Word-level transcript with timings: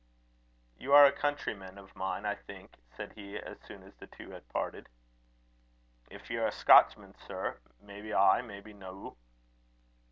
"You 0.79 0.93
are 0.93 1.05
a 1.05 1.11
countryman 1.11 1.77
of 1.77 1.95
mine, 1.95 2.25
I 2.25 2.33
think," 2.33 2.75
said 2.97 3.13
he, 3.13 3.37
as 3.37 3.59
soon 3.67 3.83
as 3.83 3.93
the 3.97 4.07
two 4.07 4.31
had 4.31 4.49
parted. 4.49 4.89
"If 6.09 6.31
ye're 6.31 6.47
a 6.47 6.51
Scotchman, 6.51 7.13
sir 7.27 7.59
may 7.79 8.01
be 8.01 8.11
ay, 8.11 8.41
may 8.41 8.61
be 8.61 8.73
no." 8.73 9.15